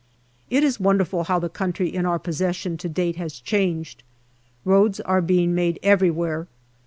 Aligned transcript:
It 0.49 0.63
is 0.63 0.79
wonderful 0.79 1.25
how 1.25 1.37
the 1.37 1.47
country 1.47 1.87
in 1.87 2.07
our 2.07 2.17
possession 2.17 2.75
to 2.77 2.89
date 2.89 3.17
has 3.17 3.39
changed. 3.39 4.01
Roads 4.65 4.99
are 5.01 5.21
being 5.21 5.53
made 5.53 5.77
everywhere. 5.83 6.47